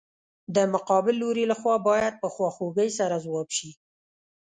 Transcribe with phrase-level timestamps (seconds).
[0.55, 3.69] د مقابل لوري له خوا باید په خواخوږۍ سره ځواب شي.